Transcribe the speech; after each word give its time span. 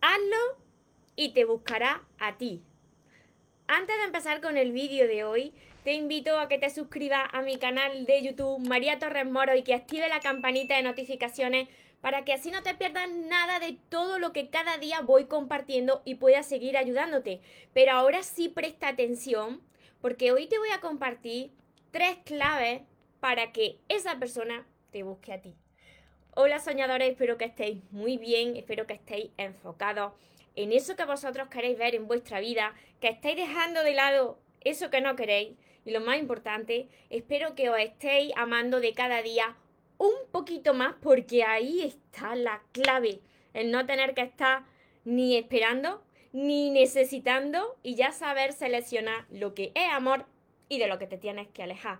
hazlo 0.00 0.58
y 1.16 1.32
te 1.32 1.44
buscará 1.44 2.02
a 2.18 2.36
ti. 2.38 2.62
Antes 3.66 3.96
de 3.98 4.04
empezar 4.04 4.40
con 4.40 4.56
el 4.56 4.72
vídeo 4.72 5.06
de 5.06 5.24
hoy, 5.24 5.54
te 5.84 5.92
invito 5.92 6.38
a 6.38 6.48
que 6.48 6.58
te 6.58 6.70
suscribas 6.70 7.28
a 7.32 7.42
mi 7.42 7.56
canal 7.56 8.04
de 8.04 8.22
YouTube 8.22 8.66
María 8.66 8.98
Torres 8.98 9.30
Moro 9.30 9.54
y 9.54 9.62
que 9.62 9.74
active 9.74 10.08
la 10.08 10.20
campanita 10.20 10.76
de 10.76 10.82
notificaciones 10.82 11.68
para 12.00 12.24
que 12.24 12.32
así 12.32 12.50
no 12.50 12.62
te 12.62 12.74
pierdas 12.74 13.08
nada 13.10 13.60
de 13.60 13.78
todo 13.88 14.18
lo 14.18 14.32
que 14.32 14.50
cada 14.50 14.78
día 14.78 15.02
voy 15.02 15.26
compartiendo 15.26 16.02
y 16.04 16.16
pueda 16.16 16.42
seguir 16.42 16.76
ayudándote. 16.76 17.40
Pero 17.72 17.92
ahora 17.92 18.22
sí 18.22 18.48
presta 18.48 18.88
atención 18.88 19.62
porque 20.00 20.32
hoy 20.32 20.48
te 20.48 20.58
voy 20.58 20.70
a 20.70 20.80
compartir 20.80 21.52
tres 21.90 22.16
claves 22.24 22.82
para 23.20 23.52
que 23.52 23.78
esa 23.88 24.18
persona 24.18 24.66
te 24.90 25.02
busque 25.02 25.32
a 25.32 25.42
ti. 25.42 25.54
Hola 26.36 26.60
soñadores, 26.60 27.10
espero 27.10 27.36
que 27.36 27.46
estéis 27.46 27.82
muy 27.90 28.16
bien, 28.16 28.56
espero 28.56 28.86
que 28.86 28.94
estéis 28.94 29.30
enfocados 29.36 30.12
en 30.54 30.72
eso 30.72 30.94
que 30.94 31.04
vosotros 31.04 31.48
queréis 31.48 31.76
ver 31.76 31.96
en 31.96 32.06
vuestra 32.06 32.38
vida, 32.38 32.72
que 33.00 33.08
estéis 33.08 33.34
dejando 33.34 33.82
de 33.82 33.94
lado 33.94 34.38
eso 34.60 34.90
que 34.90 35.00
no 35.00 35.16
queréis 35.16 35.56
y 35.84 35.90
lo 35.90 36.00
más 36.00 36.18
importante, 36.18 36.88
espero 37.10 37.56
que 37.56 37.68
os 37.68 37.80
estéis 37.80 38.32
amando 38.36 38.78
de 38.78 38.92
cada 38.94 39.22
día 39.22 39.56
un 39.98 40.14
poquito 40.30 40.72
más 40.72 40.94
porque 41.02 41.42
ahí 41.42 41.82
está 41.82 42.36
la 42.36 42.62
clave, 42.70 43.18
el 43.52 43.72
no 43.72 43.84
tener 43.84 44.14
que 44.14 44.22
estar 44.22 44.62
ni 45.04 45.36
esperando 45.36 46.00
ni 46.32 46.70
necesitando 46.70 47.76
y 47.82 47.96
ya 47.96 48.12
saber 48.12 48.52
seleccionar 48.52 49.26
lo 49.30 49.52
que 49.52 49.72
es 49.74 49.88
amor 49.90 50.26
y 50.68 50.78
de 50.78 50.86
lo 50.86 51.00
que 51.00 51.08
te 51.08 51.18
tienes 51.18 51.48
que 51.48 51.64
alejar. 51.64 51.98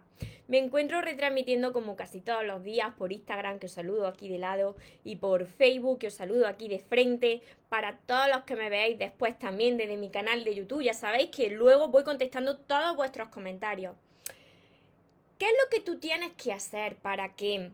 Me 0.51 0.59
encuentro 0.59 1.01
retransmitiendo 1.01 1.73
como 1.73 1.95
casi 1.95 2.21
todos 2.21 2.45
los 2.45 2.65
días 2.65 2.93
por 2.99 3.13
Instagram, 3.13 3.61
que 3.61 3.67
os 3.67 3.73
saludo 3.73 4.09
aquí 4.09 4.29
de 4.29 4.39
lado, 4.39 4.75
y 5.05 5.15
por 5.15 5.47
Facebook, 5.47 6.01
que 6.01 6.09
os 6.09 6.15
saludo 6.15 6.49
aquí 6.49 6.67
de 6.67 6.81
frente, 6.81 7.41
para 7.69 7.99
todos 7.99 8.27
los 8.29 8.43
que 8.43 8.57
me 8.57 8.69
veáis 8.69 8.99
después 8.99 9.39
también 9.39 9.77
desde 9.77 9.97
mi 9.97 10.11
canal 10.11 10.43
de 10.43 10.57
YouTube. 10.57 10.83
Ya 10.83 10.93
sabéis 10.93 11.31
que 11.31 11.51
luego 11.51 11.87
voy 11.87 12.03
contestando 12.03 12.57
todos 12.59 12.97
vuestros 12.97 13.29
comentarios. 13.29 13.95
¿Qué 15.39 15.47
es 15.47 15.53
lo 15.53 15.71
que 15.71 15.79
tú 15.79 16.01
tienes 16.01 16.33
que 16.33 16.53
hacer 16.53 16.97
para 16.97 17.37
que 17.37 17.71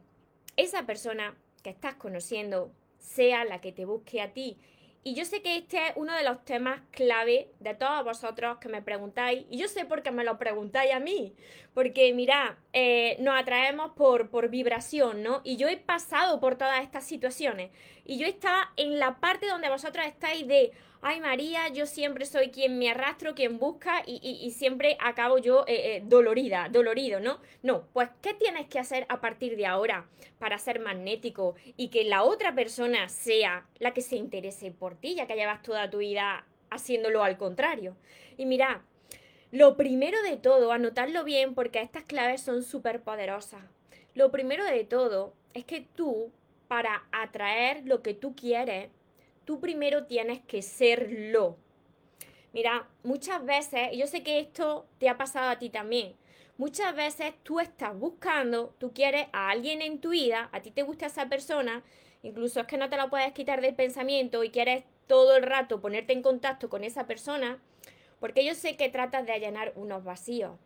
esa 0.58 0.84
persona 0.84 1.34
que 1.62 1.70
estás 1.70 1.94
conociendo 1.94 2.70
sea 2.98 3.46
la 3.46 3.62
que 3.62 3.72
te 3.72 3.86
busque 3.86 4.20
a 4.20 4.34
ti 4.34 4.58
y 5.06 5.14
yo 5.14 5.24
sé 5.24 5.40
que 5.40 5.58
este 5.58 5.76
es 5.76 5.92
uno 5.94 6.12
de 6.16 6.24
los 6.24 6.44
temas 6.44 6.80
clave 6.90 7.52
de 7.60 7.74
todos 7.74 8.02
vosotros 8.02 8.58
que 8.58 8.68
me 8.68 8.82
preguntáis. 8.82 9.46
Y 9.48 9.56
yo 9.56 9.68
sé 9.68 9.84
por 9.84 10.02
qué 10.02 10.10
me 10.10 10.24
lo 10.24 10.36
preguntáis 10.36 10.92
a 10.92 10.98
mí. 10.98 11.32
Porque, 11.74 12.12
mira, 12.12 12.58
eh, 12.72 13.16
nos 13.20 13.40
atraemos 13.40 13.92
por, 13.92 14.30
por 14.30 14.48
vibración, 14.48 15.22
¿no? 15.22 15.42
Y 15.44 15.58
yo 15.58 15.68
he 15.68 15.76
pasado 15.76 16.40
por 16.40 16.56
todas 16.56 16.82
estas 16.82 17.04
situaciones. 17.04 17.70
Y 18.04 18.18
yo 18.18 18.26
estaba 18.26 18.72
en 18.76 18.98
la 18.98 19.20
parte 19.20 19.46
donde 19.46 19.68
vosotros 19.68 20.04
estáis 20.06 20.44
de, 20.48 20.72
ay 21.08 21.20
María, 21.20 21.68
yo 21.68 21.86
siempre 21.86 22.26
soy 22.26 22.50
quien 22.50 22.80
me 22.80 22.90
arrastro, 22.90 23.36
quien 23.36 23.60
busca 23.60 24.02
y, 24.04 24.50
siempre 24.50 24.96
acabo 24.98 25.38
yo 25.38 25.64
eh, 25.68 25.98
eh, 25.98 26.02
dolorida, 26.04 26.68
dolorido, 26.68 27.20
¿no? 27.20 27.38
No, 27.62 27.86
pues 27.92 28.08
¿qué 28.20 28.34
tienes 28.34 28.66
que 28.66 28.80
hacer 28.80 29.06
a 29.08 29.20
partir 29.20 29.56
de 29.56 29.66
ahora 29.66 30.08
para 30.40 30.58
ser 30.58 30.80
magnético 30.80 31.54
y 31.76 31.90
que 31.90 32.02
la 32.02 32.24
otra 32.24 32.56
persona 32.56 33.08
sea 33.08 33.68
la 33.78 33.94
que 33.94 34.00
se 34.00 34.16
interese 34.16 34.72
por 34.72 34.96
ti, 34.96 35.14
ya 35.14 35.28
que 35.28 35.36
llevas 35.36 35.62
toda 35.62 35.88
tu 35.88 35.98
vida 35.98 36.44
haciéndolo 36.70 37.22
al 37.22 37.38
contrario? 37.38 37.96
Y 38.36 38.44
mira, 38.44 38.82
lo 39.52 39.76
primero 39.76 40.20
de 40.22 40.36
todo, 40.36 40.72
anotarlo 40.72 41.22
bien 41.22 41.54
porque 41.54 41.82
estas 41.82 42.02
claves 42.02 42.40
son 42.40 42.64
súper 42.64 43.00
poderosas. 43.00 43.62
Lo 44.14 44.32
primero 44.32 44.64
de 44.64 44.82
todo 44.82 45.34
es 45.54 45.64
que 45.64 45.82
tú, 45.82 46.32
para 46.66 47.04
atraer 47.12 47.82
lo 47.84 48.02
que 48.02 48.12
tú 48.12 48.34
quieres, 48.34 48.90
tú 49.46 49.60
primero 49.60 50.04
tienes 50.04 50.40
que 50.40 50.60
serlo. 50.60 51.56
Mira, 52.52 52.88
muchas 53.02 53.42
veces, 53.44 53.88
y 53.92 53.98
yo 53.98 54.06
sé 54.06 54.22
que 54.22 54.38
esto 54.38 54.86
te 54.98 55.08
ha 55.08 55.16
pasado 55.16 55.48
a 55.48 55.58
ti 55.58 55.70
también, 55.70 56.14
muchas 56.58 56.94
veces 56.94 57.32
tú 57.42 57.60
estás 57.60 57.98
buscando, 57.98 58.74
tú 58.78 58.92
quieres 58.92 59.28
a 59.32 59.50
alguien 59.50 59.80
en 59.80 60.00
tu 60.00 60.10
vida, 60.10 60.50
a 60.52 60.60
ti 60.60 60.70
te 60.70 60.82
gusta 60.82 61.06
esa 61.06 61.28
persona, 61.28 61.82
incluso 62.22 62.60
es 62.60 62.66
que 62.66 62.76
no 62.76 62.90
te 62.90 62.96
la 62.96 63.08
puedes 63.08 63.32
quitar 63.32 63.60
del 63.60 63.74
pensamiento 63.74 64.42
y 64.42 64.50
quieres 64.50 64.84
todo 65.06 65.36
el 65.36 65.44
rato 65.44 65.80
ponerte 65.80 66.12
en 66.12 66.22
contacto 66.22 66.68
con 66.68 66.82
esa 66.82 67.06
persona, 67.06 67.62
porque 68.18 68.44
yo 68.44 68.54
sé 68.54 68.76
que 68.76 68.88
tratas 68.88 69.26
de 69.26 69.32
allanar 69.32 69.72
unos 69.76 70.02
vacíos. 70.02 70.58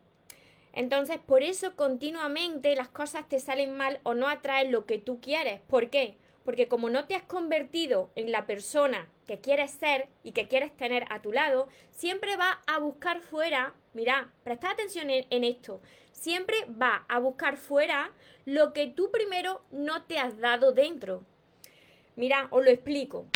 Entonces, 0.72 1.18
por 1.18 1.42
eso 1.42 1.74
continuamente 1.74 2.76
las 2.76 2.88
cosas 2.88 3.28
te 3.28 3.40
salen 3.40 3.76
mal 3.76 4.00
o 4.04 4.14
no 4.14 4.28
atraen 4.28 4.70
lo 4.70 4.86
que 4.86 4.98
tú 4.98 5.20
quieres. 5.20 5.60
¿Por 5.62 5.90
qué? 5.90 6.16
Porque 6.44 6.68
como 6.68 6.88
no 6.90 7.06
te 7.06 7.14
has 7.14 7.22
convertido 7.22 8.10
en 8.14 8.32
la 8.32 8.46
persona 8.46 9.08
que 9.26 9.40
quieres 9.40 9.70
ser 9.70 10.08
y 10.22 10.32
que 10.32 10.48
quieres 10.48 10.76
tener 10.76 11.04
a 11.10 11.20
tu 11.20 11.32
lado, 11.32 11.68
siempre 11.90 12.36
va 12.36 12.62
a 12.66 12.78
buscar 12.78 13.20
fuera, 13.20 13.74
mira, 13.92 14.32
presta 14.42 14.70
atención 14.70 15.10
en, 15.10 15.44
esto, 15.44 15.80
siempre 16.12 16.56
va 16.70 17.04
a 17.08 17.18
buscar 17.18 17.56
fuera 17.56 18.12
lo 18.44 18.72
que 18.72 18.86
tú 18.86 19.10
primero 19.10 19.62
no 19.70 20.04
te 20.04 20.18
has 20.18 20.38
dado 20.38 20.72
dentro. 20.72 21.22
Mira, 22.16 22.48
os 22.50 22.64
lo 22.64 22.70
explico. 22.70 23.26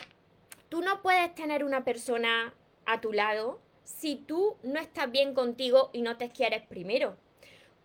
Tú 0.69 0.81
no 0.81 1.03
puedes 1.03 1.35
tener 1.35 1.63
una 1.63 1.85
persona 1.85 2.55
a 2.87 3.01
tu 3.01 3.13
lado 3.13 3.61
si 3.85 4.17
tú 4.17 4.57
no 4.63 4.81
estás 4.81 5.11
bien 5.11 5.35
contigo 5.35 5.91
y 5.93 6.03
no 6.03 6.17
te 6.17 6.31
quieres 6.31 6.63
primero. 6.67 7.17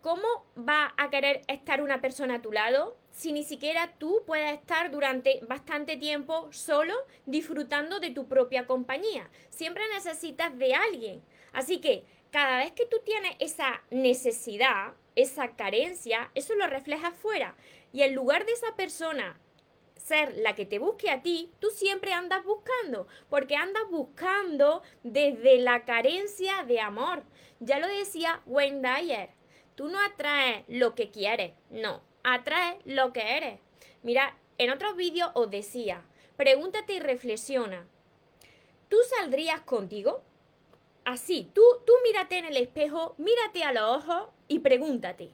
¿Cómo 0.01 0.45
va 0.57 0.93
a 0.97 1.09
querer 1.09 1.41
estar 1.47 1.81
una 1.81 1.99
persona 1.99 2.35
a 2.35 2.41
tu 2.41 2.51
lado 2.51 2.95
si 3.19 3.33
ni 3.33 3.43
siquiera 3.43 3.95
tú 3.97 4.23
puedes 4.25 4.53
estar 4.53 4.91
durante 4.91 5.41
bastante 5.45 5.97
tiempo 5.97 6.47
solo 6.53 6.93
disfrutando 7.25 7.99
de 7.99 8.11
tu 8.11 8.29
propia 8.29 8.65
compañía? 8.65 9.29
Siempre 9.49 9.83
necesitas 9.93 10.57
de 10.57 10.73
alguien. 10.73 11.21
Así 11.51 11.81
que 11.81 12.05
cada 12.31 12.59
vez 12.59 12.71
que 12.71 12.85
tú 12.85 12.95
tienes 13.03 13.35
esa 13.39 13.81
necesidad, 13.91 14.93
esa 15.17 15.57
carencia, 15.57 16.31
eso 16.33 16.55
lo 16.55 16.65
reflejas 16.67 17.13
fuera. 17.13 17.57
Y 17.91 18.03
en 18.03 18.15
lugar 18.15 18.45
de 18.45 18.53
esa 18.53 18.73
persona 18.77 19.37
ser 19.97 20.37
la 20.37 20.55
que 20.55 20.65
te 20.65 20.79
busque 20.79 21.09
a 21.09 21.21
ti, 21.21 21.51
tú 21.59 21.71
siempre 21.71 22.13
andas 22.13 22.45
buscando, 22.45 23.05
porque 23.29 23.57
andas 23.57 23.83
buscando 23.91 24.81
desde 25.03 25.57
la 25.57 25.83
carencia 25.83 26.63
de 26.63 26.79
amor. 26.79 27.23
Ya 27.59 27.79
lo 27.79 27.87
decía 27.87 28.41
Wayne 28.45 28.79
Dyer, 28.79 29.29
Tú 29.75 29.87
no 29.87 29.97
atraes 29.97 30.65
lo 30.67 30.93
que 30.93 31.09
quieres, 31.09 31.53
no, 31.69 32.01
atraes 32.23 32.77
lo 32.85 33.13
que 33.13 33.37
eres. 33.37 33.59
Mira, 34.03 34.37
en 34.57 34.71
otros 34.71 34.95
vídeos 34.95 35.31
os 35.33 35.49
decía, 35.49 36.03
pregúntate 36.37 36.93
y 36.93 36.99
reflexiona. 36.99 37.87
¿Tú 38.89 38.97
saldrías 39.17 39.61
contigo? 39.61 40.21
Así, 41.05 41.49
tú, 41.53 41.63
tú 41.85 41.93
mírate 42.03 42.37
en 42.37 42.45
el 42.45 42.57
espejo, 42.57 43.15
mírate 43.17 43.63
a 43.63 43.71
los 43.71 44.03
ojos 44.03 44.29
y 44.47 44.59
pregúntate, 44.59 45.31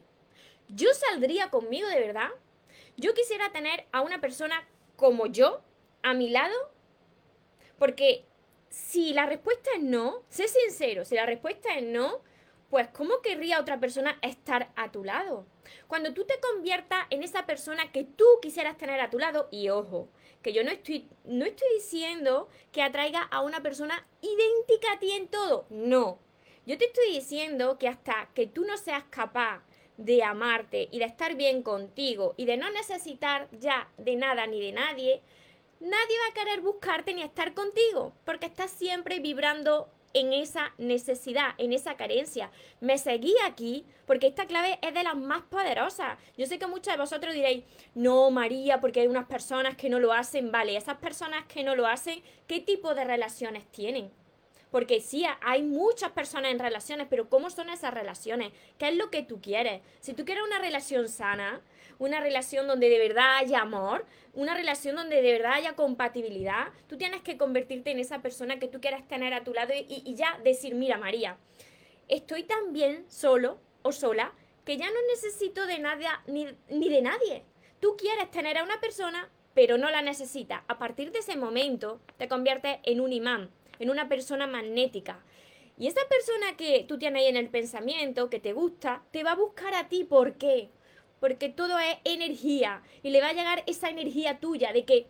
¿yo 0.68 0.92
saldría 0.94 1.50
conmigo 1.50 1.88
de 1.88 2.00
verdad? 2.00 2.30
¿Yo 2.96 3.14
quisiera 3.14 3.52
tener 3.52 3.86
a 3.92 4.00
una 4.00 4.20
persona 4.20 4.66
como 4.96 5.26
yo 5.26 5.60
a 6.02 6.14
mi 6.14 6.30
lado? 6.30 6.54
Porque 7.78 8.24
si 8.70 9.12
la 9.12 9.26
respuesta 9.26 9.70
es 9.74 9.82
no, 9.82 10.22
sé 10.28 10.48
sincero, 10.48 11.04
si 11.04 11.14
la 11.14 11.26
respuesta 11.26 11.76
es 11.76 11.82
no, 11.82 12.22
pues 12.70 12.88
¿cómo 12.88 13.20
querría 13.22 13.60
otra 13.60 13.78
persona 13.78 14.18
estar 14.22 14.70
a 14.76 14.90
tu 14.90 15.04
lado? 15.04 15.46
Cuando 15.86 16.12
tú 16.14 16.24
te 16.24 16.40
conviertas 16.40 17.06
en 17.10 17.22
esa 17.22 17.46
persona 17.46 17.92
que 17.92 18.04
tú 18.04 18.24
quisieras 18.42 18.76
tener 18.76 19.00
a 19.00 19.10
tu 19.10 19.18
lado, 19.18 19.48
y 19.50 19.68
ojo, 19.68 20.08
que 20.42 20.52
yo 20.52 20.64
no 20.64 20.70
estoy, 20.70 21.08
no 21.24 21.44
estoy 21.44 21.68
diciendo 21.74 22.48
que 22.72 22.82
atraiga 22.82 23.22
a 23.22 23.40
una 23.40 23.62
persona 23.62 24.06
idéntica 24.20 24.92
a 24.92 24.98
ti 24.98 25.12
en 25.12 25.28
todo, 25.28 25.66
no. 25.70 26.18
Yo 26.66 26.76
te 26.78 26.86
estoy 26.86 27.12
diciendo 27.12 27.78
que 27.78 27.88
hasta 27.88 28.28
que 28.34 28.46
tú 28.46 28.64
no 28.64 28.76
seas 28.76 29.04
capaz 29.10 29.62
de 29.96 30.22
amarte 30.22 30.88
y 30.90 30.98
de 30.98 31.04
estar 31.04 31.36
bien 31.36 31.62
contigo 31.62 32.34
y 32.36 32.44
de 32.44 32.56
no 32.56 32.70
necesitar 32.70 33.48
ya 33.52 33.88
de 33.96 34.16
nada 34.16 34.46
ni 34.46 34.60
de 34.60 34.72
nadie, 34.72 35.22
nadie 35.80 36.16
va 36.24 36.30
a 36.30 36.34
querer 36.34 36.60
buscarte 36.60 37.14
ni 37.14 37.22
estar 37.22 37.54
contigo, 37.54 38.12
porque 38.24 38.46
estás 38.46 38.70
siempre 38.70 39.20
vibrando 39.20 39.88
en 40.16 40.32
esa 40.32 40.72
necesidad, 40.78 41.50
en 41.58 41.74
esa 41.74 41.94
carencia. 41.96 42.50
Me 42.80 42.96
seguí 42.96 43.34
aquí 43.44 43.84
porque 44.06 44.26
esta 44.26 44.46
clave 44.46 44.78
es 44.80 44.94
de 44.94 45.02
las 45.02 45.14
más 45.14 45.42
poderosas. 45.42 46.18
Yo 46.38 46.46
sé 46.46 46.58
que 46.58 46.66
muchos 46.66 46.94
de 46.94 46.98
vosotros 46.98 47.34
diréis, 47.34 47.64
no, 47.94 48.30
María, 48.30 48.80
porque 48.80 49.00
hay 49.00 49.08
unas 49.08 49.26
personas 49.26 49.76
que 49.76 49.90
no 49.90 50.00
lo 50.00 50.14
hacen. 50.14 50.50
Vale, 50.50 50.74
esas 50.74 50.96
personas 50.96 51.44
que 51.44 51.62
no 51.62 51.76
lo 51.76 51.86
hacen, 51.86 52.22
¿qué 52.46 52.60
tipo 52.60 52.94
de 52.94 53.04
relaciones 53.04 53.66
tienen? 53.70 54.10
Porque 54.76 55.00
sí, 55.00 55.24
hay 55.40 55.62
muchas 55.62 56.10
personas 56.10 56.52
en 56.52 56.58
relaciones, 56.58 57.06
pero 57.08 57.30
¿cómo 57.30 57.48
son 57.48 57.70
esas 57.70 57.94
relaciones? 57.94 58.52
¿Qué 58.76 58.88
es 58.88 58.94
lo 58.94 59.10
que 59.10 59.22
tú 59.22 59.40
quieres? 59.40 59.80
Si 60.00 60.12
tú 60.12 60.26
quieres 60.26 60.44
una 60.44 60.58
relación 60.58 61.08
sana, 61.08 61.62
una 61.98 62.20
relación 62.20 62.66
donde 62.66 62.90
de 62.90 62.98
verdad 62.98 63.38
haya 63.38 63.62
amor, 63.62 64.04
una 64.34 64.54
relación 64.54 64.94
donde 64.94 65.22
de 65.22 65.32
verdad 65.32 65.52
haya 65.54 65.76
compatibilidad, 65.76 66.74
tú 66.90 66.98
tienes 66.98 67.22
que 67.22 67.38
convertirte 67.38 67.90
en 67.90 68.00
esa 68.00 68.20
persona 68.20 68.58
que 68.58 68.68
tú 68.68 68.82
quieras 68.82 69.08
tener 69.08 69.32
a 69.32 69.44
tu 69.44 69.54
lado 69.54 69.72
y, 69.74 70.14
ya 70.14 70.38
decir, 70.44 70.74
mira 70.74 70.98
María, 70.98 71.38
estoy 72.08 72.42
tan 72.42 72.74
bien 72.74 73.06
solo 73.08 73.56
o 73.80 73.92
sola 73.92 74.34
que 74.66 74.76
ya 74.76 74.90
no 74.90 75.00
necesito 75.08 75.64
de 75.66 75.78
nada 75.78 76.22
ni, 76.26 76.48
ni 76.68 76.90
de 76.90 77.00
nadie. 77.00 77.44
Tú 77.80 77.96
quieres 77.96 78.30
tener 78.30 78.58
a 78.58 78.62
una 78.62 78.78
persona 78.78 79.30
pero 79.56 79.78
no 79.78 79.88
la 79.88 80.02
necesitas. 80.02 80.60
A 80.68 80.76
partir 80.76 81.12
de 81.12 81.20
ese 81.20 81.34
momento 81.34 81.98
te 82.18 82.28
conviertes 82.28 82.76
en 82.82 83.00
un 83.00 83.14
imán, 83.14 83.48
en 83.78 83.90
una 83.90 84.08
persona 84.08 84.46
magnética. 84.46 85.24
Y 85.78 85.88
esa 85.88 86.00
persona 86.08 86.56
que 86.56 86.84
tú 86.88 86.98
tienes 86.98 87.22
ahí 87.22 87.28
en 87.28 87.36
el 87.36 87.48
pensamiento, 87.48 88.30
que 88.30 88.40
te 88.40 88.52
gusta, 88.52 89.02
te 89.10 89.24
va 89.24 89.32
a 89.32 89.36
buscar 89.36 89.74
a 89.74 89.88
ti. 89.88 90.04
¿Por 90.04 90.34
qué? 90.34 90.70
Porque 91.20 91.48
todo 91.48 91.78
es 91.78 91.96
energía 92.04 92.82
y 93.02 93.10
le 93.10 93.20
va 93.20 93.28
a 93.28 93.32
llegar 93.34 93.62
esa 93.66 93.90
energía 93.90 94.40
tuya 94.40 94.72
de 94.72 94.84
que 94.84 95.06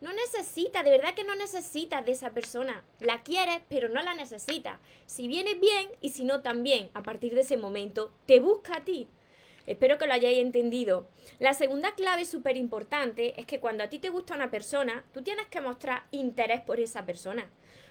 no 0.00 0.12
necesitas, 0.12 0.84
de 0.84 0.92
verdad 0.92 1.14
que 1.14 1.24
no 1.24 1.34
necesitas 1.34 2.06
de 2.06 2.12
esa 2.12 2.30
persona. 2.30 2.84
La 3.00 3.22
quieres, 3.22 3.60
pero 3.68 3.88
no 3.88 4.00
la 4.02 4.14
necesitas. 4.14 4.78
Si 5.06 5.26
viene 5.26 5.54
bien 5.54 5.88
y 6.00 6.10
si 6.10 6.24
no 6.24 6.40
también, 6.40 6.90
a 6.94 7.02
partir 7.02 7.34
de 7.34 7.40
ese 7.40 7.56
momento, 7.56 8.12
te 8.26 8.38
busca 8.38 8.76
a 8.76 8.84
ti. 8.84 9.08
Espero 9.66 9.98
que 9.98 10.06
lo 10.06 10.14
hayáis 10.14 10.38
entendido. 10.38 11.08
La 11.40 11.52
segunda 11.52 11.94
clave 11.94 12.24
súper 12.24 12.56
importante 12.56 13.38
es 13.38 13.44
que 13.44 13.60
cuando 13.60 13.84
a 13.84 13.88
ti 13.88 13.98
te 13.98 14.08
gusta 14.08 14.34
una 14.34 14.50
persona, 14.50 15.04
tú 15.12 15.22
tienes 15.22 15.46
que 15.48 15.60
mostrar 15.60 16.04
interés 16.10 16.60
por 16.60 16.80
esa 16.80 17.04
persona. 17.04 17.50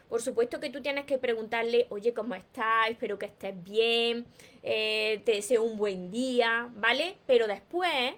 Por 0.10 0.22
supuesto 0.22 0.60
que 0.60 0.70
tú 0.70 0.82
tienes 0.82 1.06
que 1.06 1.18
preguntarle, 1.18 1.88
oye, 1.90 2.14
¿cómo 2.14 2.36
estás? 2.36 2.90
Espero 2.90 3.20
que 3.20 3.26
estés 3.26 3.62
bien, 3.64 4.26
eh, 4.64 5.22
te 5.26 5.34
deseo 5.34 5.64
un 5.64 5.78
buen 5.78 6.12
día, 6.12 6.70
¿vale? 6.76 7.18
Pero 7.26 7.48
después 7.48 8.14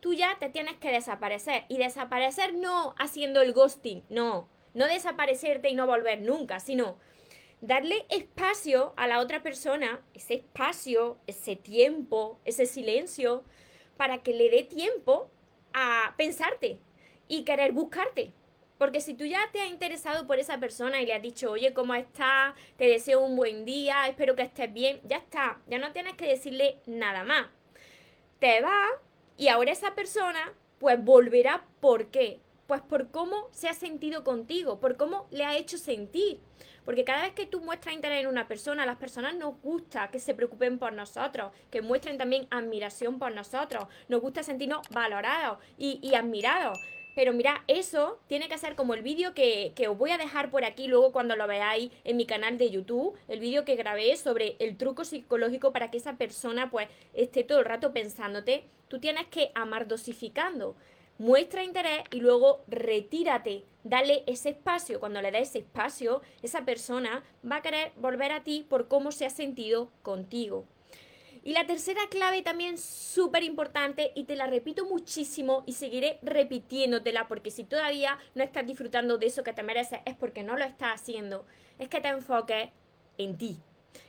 tú 0.00 0.14
ya 0.14 0.36
te 0.40 0.48
tienes 0.48 0.76
que 0.78 0.90
desaparecer. 0.90 1.64
Y 1.68 1.78
desaparecer 1.78 2.54
no 2.54 2.94
haciendo 2.98 3.40
el 3.40 3.52
ghosting, 3.52 4.02
no. 4.08 4.48
No 4.74 4.86
desaparecerte 4.86 5.68
y 5.68 5.74
no 5.74 5.86
volver 5.86 6.22
nunca, 6.22 6.58
sino 6.58 6.96
darle 7.60 8.04
espacio 8.08 8.92
a 8.96 9.06
la 9.06 9.20
otra 9.20 9.42
persona, 9.42 10.00
ese 10.14 10.34
espacio, 10.34 11.18
ese 11.28 11.54
tiempo, 11.54 12.40
ese 12.44 12.66
silencio, 12.66 13.44
para 13.96 14.18
que 14.18 14.34
le 14.34 14.50
dé 14.50 14.64
tiempo 14.64 15.30
a 15.72 16.14
pensarte 16.16 16.78
y 17.28 17.44
querer 17.44 17.72
buscarte. 17.72 18.32
Porque 18.82 19.00
si 19.00 19.14
tú 19.14 19.24
ya 19.24 19.38
te 19.52 19.60
has 19.60 19.70
interesado 19.70 20.26
por 20.26 20.40
esa 20.40 20.58
persona 20.58 21.00
y 21.00 21.06
le 21.06 21.14
has 21.14 21.22
dicho, 21.22 21.52
oye, 21.52 21.72
¿cómo 21.72 21.94
estás? 21.94 22.52
Te 22.76 22.88
deseo 22.88 23.20
un 23.20 23.36
buen 23.36 23.64
día, 23.64 24.08
espero 24.08 24.34
que 24.34 24.42
estés 24.42 24.72
bien, 24.72 25.00
ya 25.04 25.18
está, 25.18 25.60
ya 25.68 25.78
no 25.78 25.92
tienes 25.92 26.14
que 26.14 26.26
decirle 26.26 26.80
nada 26.86 27.22
más. 27.22 27.46
Te 28.40 28.60
va 28.60 28.82
y 29.36 29.46
ahora 29.46 29.70
esa 29.70 29.94
persona 29.94 30.52
pues 30.80 31.00
volverá, 31.00 31.64
¿por 31.78 32.08
qué? 32.08 32.40
Pues 32.66 32.80
por 32.80 33.12
cómo 33.12 33.46
se 33.52 33.68
ha 33.68 33.74
sentido 33.74 34.24
contigo, 34.24 34.80
por 34.80 34.96
cómo 34.96 35.28
le 35.30 35.44
ha 35.44 35.56
hecho 35.56 35.78
sentir. 35.78 36.40
Porque 36.84 37.04
cada 37.04 37.22
vez 37.22 37.34
que 37.34 37.46
tú 37.46 37.60
muestras 37.60 37.94
interés 37.94 38.22
en 38.22 38.26
una 38.26 38.48
persona, 38.48 38.82
a 38.82 38.86
las 38.86 38.96
personas 38.96 39.36
nos 39.36 39.60
gusta 39.62 40.10
que 40.10 40.18
se 40.18 40.34
preocupen 40.34 40.80
por 40.80 40.92
nosotros, 40.92 41.52
que 41.70 41.82
muestren 41.82 42.18
también 42.18 42.48
admiración 42.50 43.20
por 43.20 43.32
nosotros. 43.32 43.84
Nos 44.08 44.20
gusta 44.20 44.42
sentirnos 44.42 44.80
valorados 44.90 45.58
y, 45.78 46.00
y 46.02 46.16
admirados. 46.16 46.80
Pero 47.14 47.32
mira, 47.32 47.62
eso 47.68 48.18
tiene 48.26 48.48
que 48.48 48.58
ser 48.58 48.74
como 48.74 48.94
el 48.94 49.02
vídeo 49.02 49.34
que, 49.34 49.72
que, 49.74 49.88
os 49.88 49.98
voy 49.98 50.10
a 50.10 50.18
dejar 50.18 50.50
por 50.50 50.64
aquí 50.64 50.88
luego 50.88 51.12
cuando 51.12 51.36
lo 51.36 51.46
veáis 51.46 51.90
en 52.04 52.16
mi 52.16 52.24
canal 52.24 52.56
de 52.56 52.70
YouTube, 52.70 53.16
el 53.28 53.40
vídeo 53.40 53.64
que 53.64 53.76
grabé 53.76 54.16
sobre 54.16 54.56
el 54.58 54.76
truco 54.76 55.04
psicológico 55.04 55.72
para 55.72 55.90
que 55.90 55.98
esa 55.98 56.16
persona 56.16 56.70
pues 56.70 56.88
esté 57.12 57.44
todo 57.44 57.58
el 57.58 57.66
rato 57.66 57.92
pensándote. 57.92 58.64
Tú 58.88 58.98
tienes 58.98 59.26
que 59.26 59.52
amar 59.54 59.88
dosificando. 59.88 60.74
Muestra 61.18 61.62
interés 61.62 62.02
y 62.10 62.20
luego 62.20 62.64
retírate, 62.66 63.64
dale 63.84 64.24
ese 64.26 64.50
espacio. 64.50 64.98
Cuando 64.98 65.20
le 65.20 65.30
das 65.30 65.42
ese 65.42 65.58
espacio, 65.58 66.22
esa 66.42 66.64
persona 66.64 67.22
va 67.48 67.56
a 67.56 67.62
querer 67.62 67.92
volver 67.96 68.32
a 68.32 68.42
ti 68.42 68.66
por 68.68 68.88
cómo 68.88 69.12
se 69.12 69.26
ha 69.26 69.30
sentido 69.30 69.90
contigo. 70.02 70.66
Y 71.44 71.52
la 71.52 71.66
tercera 71.66 72.02
clave 72.08 72.42
también 72.42 72.78
súper 72.78 73.42
importante 73.42 74.12
y 74.14 74.24
te 74.24 74.36
la 74.36 74.46
repito 74.46 74.84
muchísimo 74.86 75.64
y 75.66 75.72
seguiré 75.72 76.20
repitiéndotela 76.22 77.26
porque 77.26 77.50
si 77.50 77.64
todavía 77.64 78.18
no 78.34 78.44
estás 78.44 78.64
disfrutando 78.64 79.18
de 79.18 79.26
eso 79.26 79.42
que 79.42 79.52
te 79.52 79.64
mereces 79.64 80.00
es 80.04 80.14
porque 80.14 80.44
no 80.44 80.56
lo 80.56 80.64
estás 80.64 81.00
haciendo. 81.00 81.44
Es 81.80 81.88
que 81.88 82.00
te 82.00 82.08
enfoques 82.08 82.70
en 83.18 83.36
ti. 83.36 83.58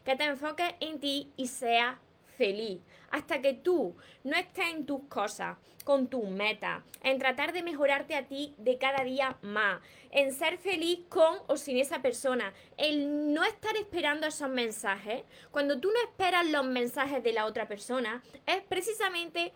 Que 0.05 0.15
te 0.15 0.25
enfoques 0.25 0.75
en 0.79 0.99
ti 0.99 1.31
y 1.35 1.47
seas 1.47 1.97
feliz. 2.37 2.81
Hasta 3.11 3.41
que 3.41 3.53
tú 3.53 3.95
no 4.23 4.35
estés 4.35 4.69
en 4.69 4.85
tus 4.85 5.03
cosas, 5.07 5.57
con 5.83 6.07
tus 6.07 6.25
metas, 6.25 6.83
en 7.01 7.19
tratar 7.19 7.53
de 7.53 7.61
mejorarte 7.61 8.15
a 8.15 8.25
ti 8.27 8.55
de 8.57 8.77
cada 8.77 9.03
día 9.03 9.37
más, 9.41 9.81
en 10.11 10.33
ser 10.33 10.57
feliz 10.57 10.99
con 11.09 11.37
o 11.47 11.57
sin 11.57 11.77
esa 11.77 12.01
persona, 12.01 12.53
el 12.77 13.33
no 13.33 13.43
estar 13.43 13.75
esperando 13.75 14.27
esos 14.27 14.49
mensajes. 14.49 15.23
Cuando 15.51 15.79
tú 15.79 15.89
no 15.89 16.09
esperas 16.09 16.47
los 16.47 16.65
mensajes 16.65 17.23
de 17.23 17.33
la 17.33 17.45
otra 17.45 17.67
persona, 17.67 18.23
es 18.45 18.61
precisamente 18.63 19.53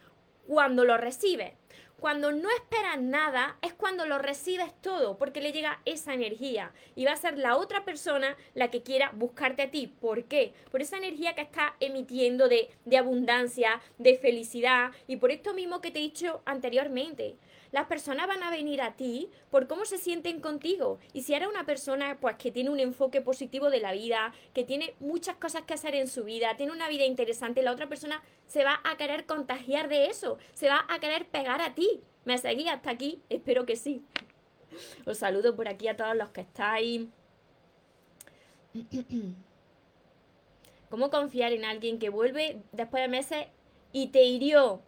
cuando 0.48 0.86
lo 0.86 0.98
recibes. 0.98 1.54
Cuando 2.00 2.32
no 2.32 2.48
esperas 2.52 3.02
nada 3.02 3.58
es 3.64 3.74
cuando 3.74 4.06
lo 4.06 4.20
recibes 4.20 4.72
todo, 4.82 5.18
porque 5.18 5.42
le 5.42 5.52
llega 5.52 5.82
esa 5.86 6.14
energía 6.14 6.72
y 6.96 7.06
va 7.06 7.14
a 7.14 7.18
ser 7.18 7.40
la 7.40 7.58
otra 7.58 7.86
persona 7.86 8.38
la 8.54 8.70
que 8.70 8.84
quiera 8.84 9.12
buscarte 9.16 9.64
a 9.64 9.72
ti. 9.72 9.88
¿Por 9.88 10.26
qué? 10.26 10.54
Por 10.70 10.84
esa 10.84 10.98
energía 10.98 11.34
que 11.34 11.42
está 11.42 11.76
emitiendo 11.80 12.50
de, 12.50 12.70
de 12.86 12.98
abundancia, 12.98 13.82
de 13.98 14.16
felicidad 14.16 14.92
y 15.08 15.18
por 15.18 15.32
esto 15.32 15.56
mismo 15.56 15.82
que 15.82 15.90
te 15.90 15.98
he 15.98 16.04
dicho 16.04 16.44
anteriormente 16.46 17.36
las 17.72 17.88
personas 17.88 18.28
van 18.28 18.44
a 18.44 18.52
venir 18.52 18.82
a 18.82 18.94
ti 18.94 19.30
por 19.50 19.68
cómo 19.68 19.86
se 19.86 19.98
sienten 19.98 20.40
contigo. 20.40 21.00
Y 21.14 21.24
si 21.24 21.34
eres 21.34 21.48
una 21.48 21.66
persona 21.66 22.18
pues 22.20 22.36
que 22.38 22.52
tiene 22.52 22.70
un 22.70 22.80
enfoque 22.80 23.22
positivo 23.22 23.70
de 23.70 23.80
la 23.80 23.92
vida, 23.92 24.34
que 24.54 24.64
tiene 24.64 24.96
muchas 25.00 25.36
cosas 25.38 25.64
que 25.64 25.74
hacer 25.74 25.96
en 25.96 26.08
su 26.08 26.24
vida, 26.24 26.56
tiene 26.58 26.72
una 26.72 26.90
vida 26.90 27.06
interesante, 27.06 27.62
la 27.62 27.72
otra 27.72 27.88
persona 27.88 28.24
se 28.48 28.64
va 28.64 28.80
a 28.84 28.98
querer 28.98 29.26
contagiar 29.26 29.90
de 29.90 30.08
eso, 30.08 30.38
se 30.54 30.68
va 30.68 30.86
a 30.90 31.00
querer 31.00 31.28
pegar 31.28 31.62
a 31.62 31.76
ti. 31.76 32.02
¿Me 32.26 32.38
seguís 32.38 32.68
hasta 32.68 32.90
aquí? 32.92 33.22
Espero 33.30 33.66
que 33.66 33.76
sí. 33.76 34.04
Os 35.06 35.18
saludo 35.18 35.56
por 35.56 35.68
aquí 35.68 35.88
a 35.88 35.96
todos 35.96 36.16
los 36.16 36.30
que 36.30 36.42
estáis. 36.42 37.08
¿Cómo 40.90 41.10
confiar 41.10 41.52
en 41.52 41.66
alguien 41.66 42.00
que 42.00 42.10
vuelve 42.10 42.62
después 42.72 43.04
de 43.04 43.10
meses 43.10 43.48
y 43.92 44.08
te 44.08 44.24
hirió? 44.24 44.82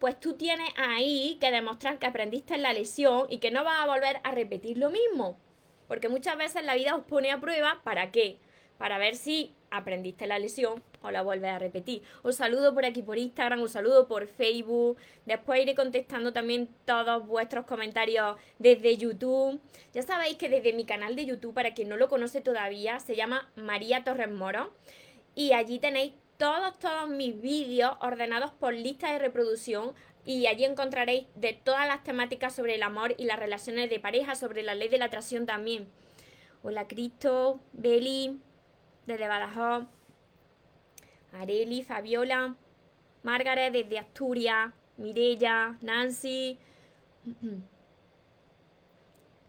Pues 0.00 0.18
tú 0.18 0.32
tienes 0.32 0.70
ahí 0.76 1.36
que 1.40 1.50
demostrar 1.52 1.98
que 1.98 2.06
aprendiste 2.06 2.54
en 2.54 2.62
la 2.62 2.72
lesión 2.72 3.26
y 3.28 3.38
que 3.38 3.50
no 3.50 3.62
vas 3.62 3.80
a 3.80 3.86
volver 3.86 4.18
a 4.24 4.32
repetir 4.32 4.78
lo 4.78 4.90
mismo. 4.90 5.38
Porque 5.86 6.08
muchas 6.08 6.38
veces 6.38 6.64
la 6.64 6.74
vida 6.74 6.96
os 6.96 7.04
pone 7.04 7.30
a 7.30 7.38
prueba, 7.38 7.80
¿para 7.84 8.10
qué? 8.10 8.38
Para 8.78 8.96
ver 8.96 9.14
si 9.14 9.54
aprendiste 9.70 10.26
la 10.26 10.38
lesión 10.38 10.82
o 11.02 11.10
la 11.10 11.20
vuelves 11.20 11.50
a 11.50 11.58
repetir. 11.58 12.02
Os 12.22 12.36
saludo 12.36 12.72
por 12.72 12.86
aquí 12.86 13.02
por 13.02 13.18
Instagram, 13.18 13.60
os 13.60 13.72
saludo 13.72 14.08
por 14.08 14.26
Facebook. 14.26 14.96
Después 15.26 15.60
iré 15.60 15.74
contestando 15.74 16.32
también 16.32 16.68
todos 16.86 17.26
vuestros 17.26 17.66
comentarios 17.66 18.36
desde 18.58 18.96
YouTube. 18.96 19.60
Ya 19.92 20.02
sabéis 20.02 20.38
que 20.38 20.48
desde 20.48 20.72
mi 20.72 20.86
canal 20.86 21.14
de 21.14 21.26
YouTube, 21.26 21.52
para 21.52 21.74
quien 21.74 21.90
no 21.90 21.98
lo 21.98 22.08
conoce 22.08 22.40
todavía, 22.40 23.00
se 23.00 23.16
llama 23.16 23.50
María 23.54 24.02
Torres 24.02 24.30
Moro. 24.30 24.72
Y 25.34 25.52
allí 25.52 25.78
tenéis 25.78 26.14
todos, 26.40 26.78
todos 26.78 27.06
mis 27.06 27.38
vídeos 27.38 27.92
ordenados 28.00 28.50
por 28.52 28.72
lista 28.72 29.12
de 29.12 29.18
reproducción 29.18 29.92
y 30.24 30.46
allí 30.46 30.64
encontraréis 30.64 31.26
de 31.34 31.52
todas 31.52 31.86
las 31.86 32.02
temáticas 32.02 32.54
sobre 32.54 32.76
el 32.76 32.82
amor 32.82 33.14
y 33.18 33.26
las 33.26 33.38
relaciones 33.38 33.90
de 33.90 34.00
pareja, 34.00 34.34
sobre 34.34 34.62
la 34.62 34.74
ley 34.74 34.88
de 34.88 34.96
la 34.96 35.04
atracción 35.04 35.44
también. 35.44 35.86
Hola 36.62 36.88
Cristo, 36.88 37.60
Beli, 37.74 38.40
desde 39.06 39.28
Badajoz, 39.28 39.84
Areli, 41.34 41.82
Fabiola, 41.82 42.56
Margaret 43.22 43.70
desde 43.70 43.98
Asturias, 43.98 44.72
Mirella, 44.96 45.76
Nancy, 45.82 46.58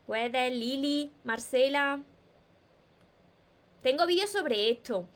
Weather, 0.07 0.51
Lili, 0.51 1.09
Marcela. 1.23 2.01
Tengo 3.81 4.05
vídeos 4.05 4.29
sobre 4.29 4.71
esto. 4.71 5.07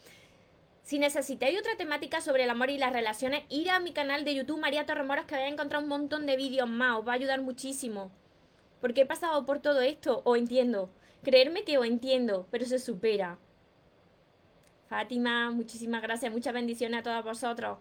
Si 0.86 1.00
necesitáis 1.00 1.58
otra 1.58 1.75
temática 1.77 2.22
sobre 2.22 2.44
el 2.44 2.50
amor 2.51 2.70
y 2.70 2.77
las 2.77 2.94
relaciones, 2.94 3.44
ir 3.50 3.72
a 3.72 3.80
mi 3.80 3.92
canal 3.92 4.24
de 4.24 4.36
YouTube 4.36 4.60
María 4.60 4.86
Torremoros 4.86 5.25
que 5.25 5.34
vais 5.34 5.48
a 5.48 5.51
encontrar 5.51 5.82
un 5.82 5.89
montón 5.89 6.27
de 6.27 6.38
vídeos 6.38 6.70
más, 6.70 7.00
os 7.00 7.08
va 7.08 7.13
a 7.13 7.15
ayudar 7.15 7.42
muchísimo. 7.42 8.12
Porque 8.82 9.01
he 9.01 9.06
pasado 9.08 9.48
por 9.48 9.58
todo 9.58 9.82
esto, 9.82 10.22
o 10.25 10.36
entiendo. 10.36 10.92
Creerme 11.24 11.63
que 11.63 11.80
os 11.80 11.88
entiendo, 11.88 12.48
pero 12.51 12.65
se 12.65 12.77
supera. 12.77 13.39
Fátima, 14.88 15.50
muchísimas 15.50 16.04
gracias, 16.04 16.32
muchas 16.32 16.54
bendiciones 16.54 17.00
a 17.00 17.04
todos 17.04 17.24
vosotros. 17.24 17.80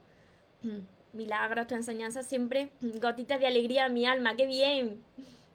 Milagros, 1.12 1.66
tu 1.66 1.75
enseñanza 1.75 2.23
siempre, 2.23 2.70
gotitas 2.80 3.38
de 3.38 3.46
alegría 3.46 3.84
a 3.84 3.90
mi 3.90 4.06
alma, 4.06 4.34
qué 4.34 4.46
bien, 4.46 5.04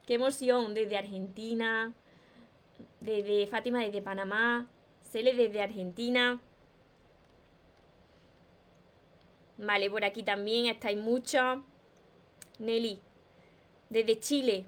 qué 0.05 0.13
emoción, 0.13 0.75
desde 0.75 0.99
Argentina, 0.99 1.95
desde 2.99 3.47
Fátima, 3.47 3.79
desde 3.79 4.03
Panamá, 4.03 4.67
Cele 5.01 5.33
desde 5.33 5.63
Argentina. 5.63 6.39
Vale, 9.59 9.89
por 9.89 10.05
aquí 10.05 10.23
también 10.23 10.67
estáis 10.67 10.97
muchos. 10.97 11.59
Nelly, 12.59 12.99
desde 13.89 14.19
Chile. 14.19 14.65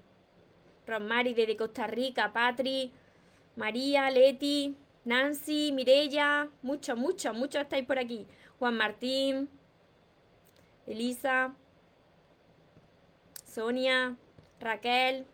Rosmary, 0.85 1.33
desde 1.33 1.55
Costa 1.55 1.87
Rica. 1.87 2.33
Patri, 2.33 2.91
María, 3.55 4.09
Leti, 4.11 4.75
Nancy, 5.05 5.71
Mirella. 5.71 6.49
Muchos, 6.61 6.97
muchos, 6.97 7.33
muchos 7.33 7.61
estáis 7.61 7.85
por 7.85 7.99
aquí. 7.99 8.27
Juan 8.59 8.75
Martín, 8.75 9.49
Elisa, 10.85 11.55
Sonia, 13.45 14.17
Raquel, 14.59 15.25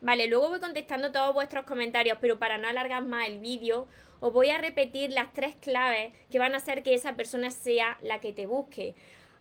Vale, 0.00 0.28
luego 0.28 0.48
voy 0.48 0.60
contestando 0.60 1.10
todos 1.10 1.34
vuestros 1.34 1.64
comentarios, 1.64 2.18
pero 2.20 2.38
para 2.38 2.56
no 2.56 2.68
alargar 2.68 3.04
más 3.04 3.26
el 3.28 3.40
vídeo, 3.40 3.88
os 4.20 4.32
voy 4.32 4.50
a 4.50 4.58
repetir 4.58 5.10
las 5.10 5.32
tres 5.32 5.56
claves 5.56 6.12
que 6.30 6.38
van 6.38 6.54
a 6.54 6.58
hacer 6.58 6.84
que 6.84 6.94
esa 6.94 7.16
persona 7.16 7.50
sea 7.50 7.98
la 8.02 8.20
que 8.20 8.32
te 8.32 8.46
busque. 8.46 8.94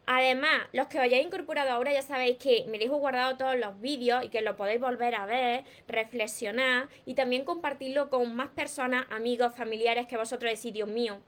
Además, 0.09 0.67
los 0.71 0.87
que 0.87 0.97
os 0.97 1.03
hayáis 1.03 1.25
incorporado 1.25 1.69
ahora 1.69 1.91
ya 1.91 2.01
sabéis 2.01 2.37
que 2.37 2.65
me 2.69 2.79
dejo 2.79 2.95
guardado 2.95 3.35
todos 3.35 3.57
los 3.57 3.79
vídeos 3.81 4.23
y 4.23 4.29
que 4.29 4.41
lo 4.41 4.55
podéis 4.55 4.79
volver 4.79 5.13
a 5.15 5.25
ver, 5.25 5.65
reflexionar 5.87 6.87
y 7.05 7.13
también 7.13 7.43
compartirlo 7.43 8.09
con 8.09 8.33
más 8.33 8.47
personas, 8.47 9.05
amigos, 9.11 9.53
familiares 9.53 10.07
que 10.07 10.15
vosotros 10.15 10.49
decís, 10.49 10.73
Dios 10.73 10.87
mío. 10.87 11.19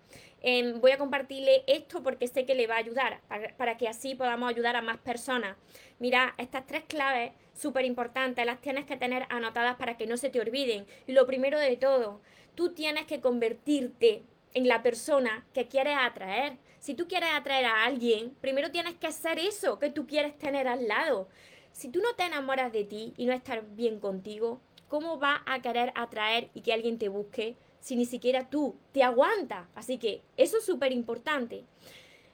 Voy 0.42 0.92
a 0.92 0.98
compartirle 0.98 1.64
esto 1.68 2.02
porque 2.02 2.28
sé 2.28 2.46
que 2.46 2.56
le 2.56 2.68
va 2.68 2.76
a 2.76 2.80
ayudar, 2.80 3.22
para, 3.58 3.78
que 3.78 3.88
así 3.88 4.16
podamos 4.16 4.50
ayudar 4.50 4.76
a 4.76 4.82
más 4.82 4.98
personas. 4.98 5.58
Mira, 6.00 6.34
estas 6.38 6.66
tres 6.66 6.84
claves 6.88 7.34
súper 7.54 7.86
importantes 7.86 8.46
las 8.46 8.62
tienes 8.62 8.86
que 8.86 8.96
tener 8.96 9.26
anotadas 9.30 9.76
para 9.76 9.98
que 9.98 10.08
no 10.08 10.16
se 10.16 10.30
te 10.30 10.40
olviden. 10.40 10.86
Lo 11.08 11.26
primero 11.26 11.60
de 11.60 11.76
todo, 11.76 12.22
tú 12.56 12.74
tienes 12.74 13.06
que 13.06 13.20
convertirte 13.20 14.24
en 14.54 14.68
la 14.68 14.82
persona 14.82 15.46
que 15.54 15.68
quieres 15.68 15.98
atraer. 16.00 16.58
Si 16.80 16.94
tú 16.94 17.08
quieres 17.08 17.30
atraer 17.34 17.66
a 17.66 17.84
alguien, 17.84 18.36
primero 18.40 18.72
tienes 18.72 18.96
que 18.96 19.08
hacer 19.08 19.40
eso 19.40 19.78
que 19.78 19.90
tú 19.90 20.08
quieres 20.08 20.38
tener 20.38 20.68
al 20.68 20.88
lado. 20.88 21.28
Si 21.74 21.90
tú 21.90 22.00
no 22.00 22.16
te 22.16 22.24
enamoras 22.24 22.72
de 22.72 22.86
ti 22.86 23.14
y 23.18 23.26
no 23.26 23.34
estás 23.34 23.60
bien 23.76 24.00
contigo, 24.00 24.62
¿cómo 24.88 25.18
vas 25.18 25.42
a 25.46 25.62
querer 25.62 25.92
atraer 25.96 26.50
y 26.54 26.62
que 26.62 26.74
alguien 26.74 26.98
te 26.98 27.10
busque 27.10 27.56
si 27.80 27.96
ni 27.96 28.06
siquiera 28.06 28.50
tú 28.50 28.76
te 28.92 29.04
aguantas? 29.04 29.68
Así 29.76 29.98
que 29.98 30.22
eso 30.38 30.58
es 30.58 30.66
súper 30.66 30.92
importante. 30.92 31.66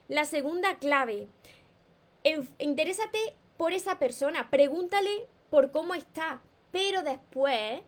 La 0.08 0.24
segunda 0.24 0.78
clave, 0.78 1.28
interésate 2.58 3.18
por 3.56 3.72
esa 3.72 3.98
persona, 3.98 4.50
pregúntale 4.50 5.26
por 5.50 5.70
cómo 5.70 5.94
está, 5.94 6.42
pero 6.70 7.02
después 7.02 7.80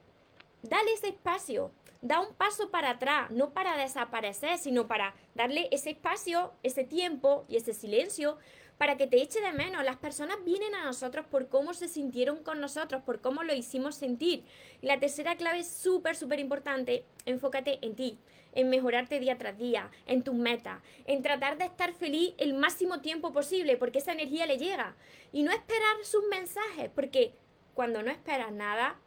dale 0.62 0.93
ese 0.93 1.09
espacio 1.09 1.71
da 2.00 2.21
un 2.21 2.35
paso 2.35 2.71
para 2.71 2.91
atrás, 2.91 3.31
no 3.31 3.50
para 3.50 3.77
desaparecer, 3.77 4.59
sino 4.59 4.87
para 4.87 5.15
darle 5.35 5.69
ese 5.73 5.91
espacio, 5.91 6.53
ese 6.62 6.85
tiempo 6.85 7.45
y 7.49 7.57
ese 7.57 7.75
silencio 7.75 8.38
para 8.79 8.97
que 8.97 9.07
te 9.07 9.21
eche 9.21 9.41
de 9.41 9.53
menos. 9.53 9.85
Las 9.85 9.97
personas 9.97 10.43
vienen 10.45 10.75
a 10.75 10.85
nosotros 10.85 11.27
por 11.27 11.49
cómo 11.49 11.75
se 11.75 11.89
sintieron 11.89 12.43
con 12.43 12.61
nosotros, 12.61 13.03
por 13.03 13.21
cómo 13.21 13.43
lo 13.43 13.55
hicimos 13.55 13.97
sentir. 13.97 14.45
Y 14.81 14.87
la 14.87 14.99
tercera 14.99 15.37
clave 15.37 15.59
es 15.59 15.69
súper, 15.69 16.17
súper 16.17 16.39
importante, 16.39 17.05
enfócate 17.27 17.79
en 17.83 17.95
ti, 17.97 18.19
en 18.53 18.71
mejorarte 18.71 19.21
día 19.21 19.37
tras 19.37 19.59
día, 19.59 19.91
en 20.07 20.23
tus 20.23 20.35
metas, 20.35 20.81
en 21.07 21.23
tratar 21.23 21.59
de 21.59 21.65
estar 21.65 21.93
feliz 21.93 22.35
el 22.39 22.55
máximo 22.55 23.01
tiempo 23.01 23.33
posible, 23.33 23.77
porque 23.77 23.99
esa 23.99 24.13
energía 24.13 24.47
le 24.47 24.59
llega. 24.59 24.97
Y 25.33 25.43
no 25.43 25.51
esperar 25.51 25.97
sus 26.05 26.25
mensajes, 26.31 26.89
porque 26.95 27.35
cuando 27.75 28.03
no 28.03 28.11
esperas 28.11 28.53
nada, 28.53 28.99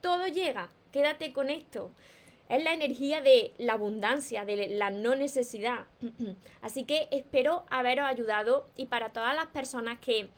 todo 0.00 0.28
llega. 0.28 0.70
Quédate 0.92 1.32
con 1.32 1.50
esto. 1.50 1.90
Es 2.48 2.64
la 2.64 2.72
energía 2.72 3.20
de 3.20 3.52
la 3.58 3.74
abundancia, 3.74 4.44
de 4.44 4.68
la 4.68 4.90
no 4.90 5.14
necesidad. 5.14 5.86
Así 6.62 6.84
que 6.84 7.08
espero 7.10 7.66
haberos 7.70 8.06
ayudado 8.06 8.70
y 8.76 8.86
para 8.86 9.10
todas 9.12 9.34
las 9.34 9.48
personas 9.48 9.98
que 9.98 10.28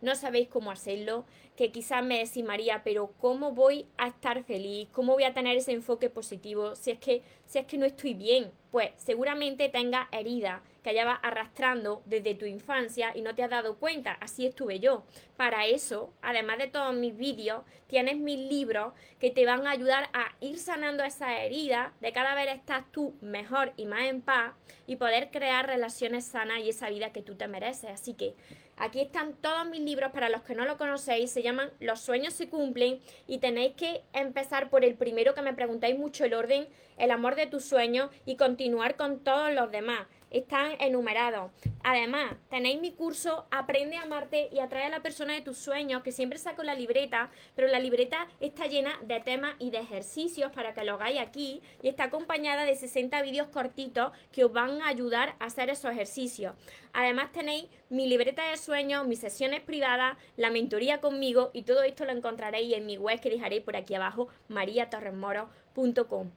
no 0.00 0.14
sabéis 0.14 0.48
cómo 0.48 0.70
hacerlo, 0.70 1.24
que 1.56 1.70
quizás 1.70 2.02
me 2.02 2.18
decís, 2.18 2.42
María, 2.42 2.82
pero 2.82 3.12
¿cómo 3.18 3.52
voy 3.52 3.86
a 3.98 4.08
estar 4.08 4.42
feliz? 4.44 4.88
¿Cómo 4.92 5.12
voy 5.12 5.24
a 5.24 5.34
tener 5.34 5.56
ese 5.56 5.72
enfoque 5.72 6.08
positivo 6.08 6.74
si 6.74 6.90
es 6.90 6.98
que, 6.98 7.22
si 7.46 7.58
es 7.58 7.66
que 7.66 7.76
no 7.76 7.86
estoy 7.86 8.14
bien? 8.14 8.50
Pues 8.70 8.90
seguramente 8.96 9.68
tengas 9.68 10.08
heridas 10.10 10.62
que 10.82 10.92
llevas 10.92 11.18
arrastrando 11.22 12.02
desde 12.06 12.34
tu 12.34 12.46
infancia 12.46 13.12
y 13.14 13.22
no 13.22 13.34
te 13.34 13.42
has 13.42 13.50
dado 13.50 13.78
cuenta. 13.78 14.12
Así 14.20 14.46
estuve 14.46 14.80
yo. 14.80 15.04
Para 15.36 15.66
eso, 15.66 16.12
además 16.22 16.58
de 16.58 16.68
todos 16.68 16.94
mis 16.94 17.16
vídeos, 17.16 17.62
tienes 17.86 18.16
mis 18.16 18.38
libros 18.38 18.92
que 19.18 19.30
te 19.30 19.46
van 19.46 19.66
a 19.66 19.72
ayudar 19.72 20.08
a 20.12 20.34
ir 20.40 20.58
sanando 20.58 21.02
esa 21.02 21.42
herida, 21.42 21.92
de 22.00 22.12
cada 22.12 22.34
vez 22.34 22.54
estás 22.54 22.84
tú 22.92 23.16
mejor 23.20 23.72
y 23.76 23.86
más 23.86 24.04
en 24.04 24.22
paz 24.22 24.54
y 24.86 24.96
poder 24.96 25.30
crear 25.30 25.66
relaciones 25.66 26.24
sanas 26.24 26.60
y 26.60 26.70
esa 26.70 26.90
vida 26.90 27.12
que 27.12 27.22
tú 27.22 27.34
te 27.34 27.48
mereces. 27.48 27.90
Así 27.90 28.14
que 28.14 28.34
aquí 28.76 29.00
están 29.00 29.34
todos 29.34 29.66
mis 29.68 29.80
libros 29.80 30.12
para 30.12 30.28
los 30.28 30.42
que 30.42 30.54
no 30.54 30.64
lo 30.64 30.78
conocéis. 30.78 31.30
Se 31.30 31.42
llaman 31.42 31.70
Los 31.80 32.00
sueños 32.00 32.34
se 32.34 32.48
cumplen 32.48 33.00
y 33.26 33.38
tenéis 33.38 33.74
que 33.74 34.02
empezar 34.12 34.70
por 34.70 34.84
el 34.84 34.94
primero 34.94 35.34
que 35.34 35.42
me 35.42 35.54
preguntáis 35.54 35.98
mucho 35.98 36.24
el 36.24 36.34
orden, 36.34 36.68
el 36.96 37.10
amor 37.10 37.34
de 37.34 37.46
tus 37.46 37.64
sueños 37.64 38.10
y 38.24 38.36
continuar 38.36 38.96
con 38.96 39.20
todos 39.20 39.52
los 39.52 39.70
demás 39.70 40.06
están 40.30 40.72
enumerados. 40.80 41.50
Además, 41.82 42.34
tenéis 42.48 42.80
mi 42.80 42.92
curso 42.92 43.46
Aprende 43.50 43.96
a 43.96 44.02
amarte 44.02 44.48
y 44.52 44.60
atrae 44.60 44.84
a 44.84 44.88
la 44.90 45.02
persona 45.02 45.34
de 45.34 45.40
tus 45.40 45.58
sueños, 45.58 46.02
que 46.02 46.12
siempre 46.12 46.38
saco 46.38 46.62
la 46.62 46.74
libreta, 46.74 47.30
pero 47.54 47.68
la 47.68 47.78
libreta 47.78 48.28
está 48.40 48.66
llena 48.66 48.98
de 49.02 49.20
temas 49.20 49.54
y 49.58 49.70
de 49.70 49.78
ejercicios 49.78 50.52
para 50.52 50.74
que 50.74 50.84
lo 50.84 50.94
hagáis 50.94 51.20
aquí 51.20 51.62
y 51.82 51.88
está 51.88 52.04
acompañada 52.04 52.64
de 52.64 52.76
60 52.76 53.20
vídeos 53.22 53.48
cortitos 53.48 54.12
que 54.32 54.44
os 54.44 54.52
van 54.52 54.82
a 54.82 54.88
ayudar 54.88 55.36
a 55.38 55.46
hacer 55.46 55.70
esos 55.70 55.90
ejercicios. 55.90 56.54
Además, 56.92 57.32
tenéis 57.32 57.66
mi 57.88 58.08
libreta 58.08 58.48
de 58.50 58.56
sueños, 58.56 59.06
mis 59.06 59.20
sesiones 59.20 59.60
privadas, 59.60 60.16
la 60.36 60.50
mentoría 60.50 61.00
conmigo 61.00 61.50
y 61.52 61.62
todo 61.62 61.82
esto 61.82 62.04
lo 62.04 62.12
encontraréis 62.12 62.74
en 62.74 62.86
mi 62.86 62.96
web 62.96 63.20
que 63.20 63.30
dejaré 63.30 63.60
por 63.60 63.76
aquí 63.76 63.94
abajo, 63.94 64.28
mariatorresmoro.com. 64.48 66.30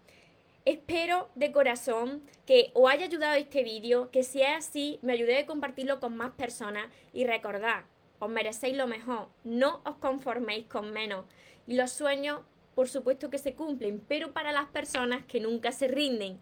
Espero 0.65 1.29
de 1.35 1.51
corazón 1.51 2.23
que 2.45 2.71
os 2.73 2.89
haya 2.89 3.03
ayudado 3.03 3.35
este 3.35 3.63
vídeo, 3.63 4.09
que 4.11 4.23
si 4.23 4.41
es 4.41 4.47
así, 4.55 4.97
me 5.01 5.11
ayudé 5.11 5.39
a 5.39 5.45
compartirlo 5.45 5.99
con 5.99 6.15
más 6.15 6.31
personas 6.31 6.87
y 7.11 7.25
recordad, 7.25 7.83
os 8.19 8.29
merecéis 8.29 8.77
lo 8.77 8.87
mejor, 8.87 9.27
no 9.43 9.81
os 9.83 9.97
conforméis 9.97 10.65
con 10.67 10.91
menos. 10.91 11.25
Y 11.67 11.75
los 11.75 11.91
sueños, 11.91 12.43
por 12.75 12.87
supuesto 12.87 13.29
que 13.29 13.39
se 13.39 13.55
cumplen, 13.55 14.01
pero 14.07 14.31
para 14.31 14.53
las 14.53 14.67
personas 14.67 15.25
que 15.25 15.41
nunca 15.41 15.73
se 15.73 15.89
rinden. 15.89 16.39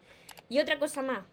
Y 0.50 0.60
otra 0.60 0.78
cosa 0.78 1.02
más, 1.02 1.26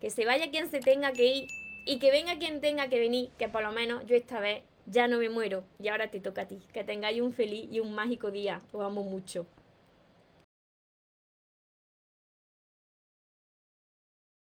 que 0.00 0.10
se 0.10 0.24
vaya 0.24 0.48
quien 0.52 0.70
se 0.70 0.78
tenga 0.78 1.10
que 1.10 1.24
ir 1.24 1.48
y 1.86 1.98
que 1.98 2.12
venga 2.12 2.38
quien 2.38 2.60
tenga 2.60 2.88
que 2.88 3.00
venir, 3.00 3.30
que 3.36 3.48
por 3.48 3.64
lo 3.64 3.72
menos 3.72 4.06
yo 4.06 4.14
esta 4.14 4.38
vez 4.38 4.62
ya 4.86 5.08
no 5.08 5.18
me 5.18 5.28
muero 5.28 5.64
y 5.80 5.88
ahora 5.88 6.08
te 6.12 6.20
toca 6.20 6.42
a 6.42 6.46
ti. 6.46 6.60
Que 6.72 6.84
tengáis 6.84 7.20
un 7.20 7.32
feliz 7.32 7.68
y 7.68 7.80
un 7.80 7.96
mágico 7.96 8.30
día. 8.30 8.62
Os 8.70 8.84
amo 8.84 9.02
mucho. 9.02 9.44